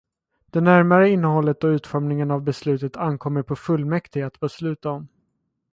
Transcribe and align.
Det 0.45 0.61
närmare 0.61 1.09
innehållet 1.09 1.63
och 1.63 1.67
utformningen 1.67 2.31
av 2.31 2.41
beslutet 2.41 2.97
ankommer 2.97 3.43
på 3.43 3.55
fullmäktige 3.55 4.25
att 4.25 4.39
besluta 4.39 4.89
om. 4.89 5.07